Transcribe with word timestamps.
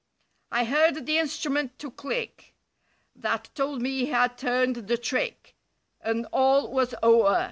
I 0.51 0.63
heard 0.65 1.05
the 1.05 1.19
instrument 1.19 1.77
to 1.77 1.91
click. 1.91 2.55
That 3.15 3.51
told 3.53 3.83
me 3.83 3.99
he 3.99 4.05
had 4.07 4.35
turned 4.35 4.87
the 4.87 4.97
trick— 4.97 5.53
And 6.01 6.25
all 6.31 6.71
was 6.71 6.95
o'er. 7.03 7.39